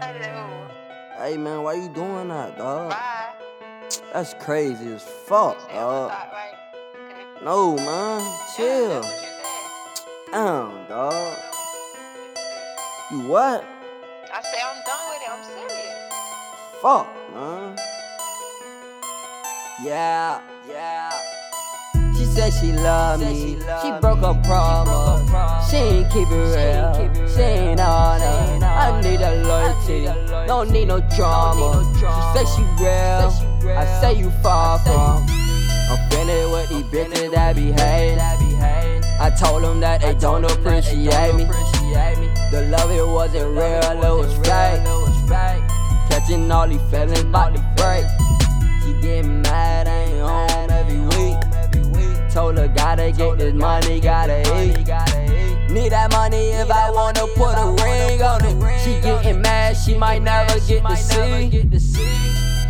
Hello. 0.00 0.68
Hey 1.18 1.36
man, 1.38 1.62
why 1.62 1.74
you 1.74 1.88
doing 1.94 2.28
that, 2.28 2.58
dog? 2.58 2.90
Bye. 2.90 3.32
That's 4.12 4.34
crazy 4.34 4.92
as 4.92 5.02
fuck, 5.02 5.56
dog. 5.72 6.10
what's 6.10 6.32
right? 6.32 6.52
Okay. 7.08 7.44
No, 7.44 7.76
man, 7.76 8.20
Yeah, 8.20 8.46
chill. 8.54 9.00
that's 9.00 9.22
you. 9.22 10.32
Damn, 10.32 10.86
dog. 10.88 11.38
You 13.12 13.20
what? 13.28 13.64
I 14.30 14.42
say 14.42 14.60
I'm 14.62 14.82
done 14.84 15.08
with 15.08 15.22
it. 15.22 15.30
I'm 15.30 15.42
serious. 15.42 15.96
Fuck, 16.82 17.06
man. 17.32 17.76
Yeah, 19.82 20.40
yeah. 20.68 21.10
She 22.14 22.24
said 22.26 22.50
she 22.52 22.72
love 22.72 23.20
me. 23.20 23.56
She 23.82 23.90
broke 24.02 24.18
her 24.18 24.34
promise. 24.44 25.05
Keep 26.16 26.28
it 26.30 26.34
real. 26.34 27.28
She 27.28 27.40
ain't 27.42 27.78
on 27.78 28.22
it. 28.22 28.62
I 28.62 29.02
need 29.02 29.20
a 29.20 29.44
loyalty. 29.44 30.06
Don't 30.46 30.70
need 30.70 30.88
no 30.88 31.00
drama. 31.14 31.84
She 31.92 32.38
say 32.38 32.46
she 32.56 32.62
real. 32.82 33.76
I 33.76 33.84
say 34.00 34.14
you 34.18 34.30
far 34.42 34.78
from. 34.78 35.26
I'm 35.90 35.98
finished 36.08 36.50
with 36.50 36.68
these 36.70 36.84
bitches 36.84 37.32
that 37.32 37.54
be 37.54 37.70
hating. 37.70 38.18
I 39.20 39.30
told 39.38 39.62
them 39.62 39.80
that 39.80 40.00
they 40.00 40.14
don't 40.14 40.44
appreciate 40.44 41.34
me. 41.34 41.44
The 42.50 42.66
love 42.70 42.90
it 42.90 43.06
wasn't 43.06 43.50
real, 43.50 43.82
it 43.82 44.16
was 44.16 44.32
fake. 44.36 44.80
Catching 46.08 46.50
all 46.50 46.66
these 46.66 46.80
feelings 46.90 47.20
about 47.20 47.54
to 47.54 47.60
break. 47.76 48.06
She 48.82 48.98
getting 49.02 49.42
mad, 49.42 49.86
I 49.86 50.04
ain't 50.04 50.20
home 50.20 50.70
every 50.70 51.00
week. 51.00 52.32
Told 52.32 52.56
her 52.56 52.68
gotta 52.68 53.12
get 53.12 53.36
this 53.36 53.52
money, 53.52 54.00
gotta 54.00 54.40
eat. 54.62 54.75
She 59.86 59.94
might 59.96 60.20
never 60.20 60.58
get 60.66 60.82
to 60.82 60.96
see. 60.96 62.02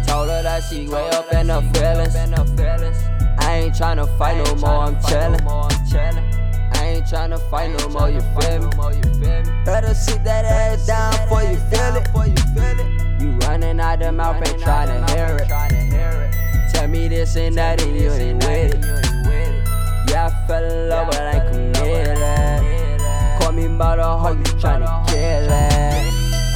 Told 0.07 0.29
her 0.29 0.43
that 0.43 0.63
she 0.69 0.87
way 0.87 1.09
up 1.11 1.33
in 1.33 1.49
her 1.49 1.63
feelings. 1.73 2.15
I 3.39 3.57
ain't 3.57 3.75
tryna 3.75 4.07
fight 4.19 4.37
no 4.45 4.55
more, 4.57 4.85
I'm 4.85 4.97
chillin'. 4.97 5.41
I 6.77 6.85
ain't 6.85 7.07
tryna 7.07 7.41
fight 7.51 7.71
no 7.79 7.89
more, 7.89 8.11
you 8.11 8.21
feel 8.21 8.61
me? 8.61 8.69
Better 9.65 9.95
sit 9.95 10.23
that 10.25 10.45
ass 10.45 10.87
down 10.87 11.13
before 11.13 11.43
you 11.43 11.57
feel 11.71 11.97
it. 11.97 13.23
You 13.23 13.31
running 13.49 13.81
out 13.81 13.99
the 13.99 14.13
mouth, 14.13 14.37
ain't 14.37 14.61
tryna 14.61 15.09
hear 15.11 15.39
it. 15.41 15.49
Tell 16.75 16.87
me 16.87 17.09
this 17.09 17.35
and 17.37 17.57
that, 17.57 17.81
and 17.81 17.99
you 17.99 18.11
ain't 18.11 18.45
with 18.45 18.75
it. 18.75 18.85
Yeah, 20.11 20.27
I 20.27 20.47
fell 20.47 20.65
in 20.65 20.89
love, 20.91 21.07
but 21.11 21.21
I 21.21 21.33
ain't 21.33 21.53
committed. 21.53 21.86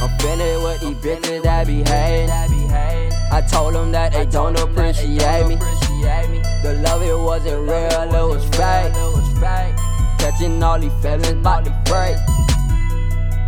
I'm 0.01 0.17
with 0.63 0.81
these 0.81 0.95
bitches 0.97 1.43
that 1.43 1.67
be 1.67 1.83
hating. 1.83 2.31
I 3.31 3.39
told 3.47 3.75
them 3.75 3.91
that 3.91 4.11
they 4.13 4.25
don't 4.25 4.57
appreciate 4.57 5.47
me. 5.47 5.57
The 6.63 6.81
love 6.83 7.03
it 7.03 7.15
wasn't 7.15 7.69
real, 7.69 8.01
it 8.01 8.09
was 8.11 8.43
fake. 8.45 8.91
Catching 10.17 10.63
all 10.63 10.79
these 10.79 10.91
feelings 11.03 11.29
about 11.29 11.65
to 11.65 11.81
break. 11.85 12.17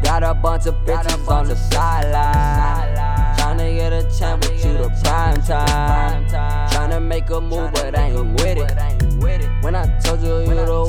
Got 0.04 0.22
a 0.22 0.36
bunch 0.36 0.68
of 0.68 0.76
bitches 0.86 1.28
on 1.28 1.48
the 1.48 1.56
sideline. 1.56 2.96
Tryna 3.36 3.76
get 3.76 3.92
a 3.92 4.04
chance 4.16 4.48
with 4.48 4.64
you 4.64 4.74
the 4.74 4.90
prime 5.04 5.42
time. 5.42 6.28
Tryna 6.70 7.02
make 7.02 7.31
a 7.31 7.42
move, 7.42 7.72
but 7.74 7.98
I 7.98 8.12
ain't 8.12 8.40
with 8.40 8.59
it. 8.59 9.64
When 9.64 9.76
I 9.76 9.88
told 10.02 10.22
you 10.22 10.42
you 10.42 10.54
the 10.54 10.83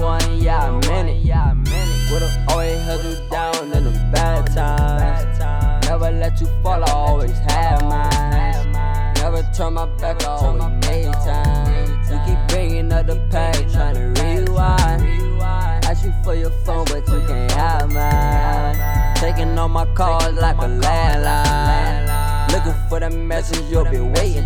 let 6.35 6.41
you 6.41 6.63
fall, 6.63 6.83
I 6.83 6.91
always 6.91 7.39
had 7.39 7.81
mine. 7.83 9.13
Never 9.15 9.49
turn 9.55 9.75
my 9.75 9.87
back, 9.97 10.23
I 10.25 10.27
always 10.27 10.89
made 10.89 11.13
time. 11.13 12.01
You 12.11 12.21
keep 12.27 12.39
bringing 12.49 12.93
up 12.93 13.07
the 13.07 13.17
past, 13.31 13.63
tryna 13.67 14.17
rewind. 14.19 15.85
Ask 15.85 16.05
you 16.05 16.13
for 16.25 16.35
your 16.35 16.51
phone, 16.65 16.87
but 16.87 17.07
you 17.09 17.23
can't 17.27 17.53
have 17.53 17.93
mine. 17.93 19.15
Taking 19.17 19.57
all 19.59 19.69
my 19.69 19.87
calls 19.95 20.35
like 20.35 20.57
a 20.57 20.69
landline. 20.69 22.53
Looking 22.53 22.75
for 22.89 23.01
the 23.01 23.11
message, 23.11 23.65
you'll 23.71 23.85
be 23.85 24.01
waiting. 24.01 24.45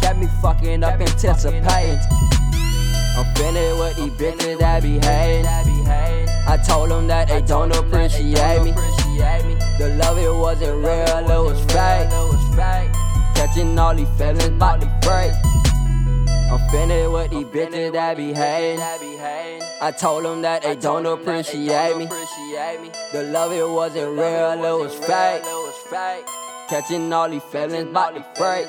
Got 0.00 0.18
me 0.18 0.28
fucking 0.40 0.84
up, 0.84 1.00
anticipating. 1.00 1.98
I'm 3.16 3.34
finished 3.34 3.78
with 3.78 3.96
these 3.96 4.10
bitches 4.12 4.58
that 4.58 4.82
be 4.82 4.98
hating. 4.98 5.46
I 6.46 6.58
told 6.64 6.90
them 6.90 7.06
that 7.08 7.28
they 7.28 7.40
don't 7.42 7.74
appreciate 7.74 8.62
me. 8.62 8.72
The 9.78 9.88
love 9.98 10.18
it 10.18 10.32
wasn't 10.32 10.76
real, 10.84 11.18
it 11.18 11.44
was 11.44 11.60
fake. 11.72 12.08
Catching 13.34 13.78
all 13.78 13.94
these 13.94 14.08
feelings 14.16 14.44
about 14.46 14.80
to 14.80 14.86
break. 15.02 15.32
I'm 16.50 16.70
finished 16.70 17.10
with 17.10 17.30
these 17.30 17.46
bitches 17.46 17.92
that 17.92 18.16
be 18.16 18.32
hating. 18.32 18.78
I 19.80 19.90
told 19.90 20.24
them 20.24 20.42
that 20.42 20.62
they 20.62 20.76
don't 20.76 21.06
appreciate 21.06 21.96
me. 21.96 22.06
The 23.12 23.22
love 23.32 23.52
it 23.52 23.68
wasn't 23.68 24.16
real, 24.18 24.52
it 24.52 24.78
was 24.82 24.94
fake. 24.94 25.42
Catching 26.68 27.12
all 27.12 27.28
these 27.28 27.42
feelings 27.42 27.88
about 27.90 28.14
to 28.14 28.24
break. 28.40 28.66